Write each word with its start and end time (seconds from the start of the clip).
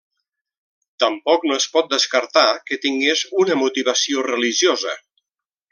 Tampoc 1.03 1.45
no 1.51 1.57
es 1.63 1.67
pot 1.75 1.91
descartar 1.93 2.47
que 2.71 2.81
tingués 2.87 3.25
una 3.45 3.59
motivació 3.65 4.25
religiosa. 4.33 4.99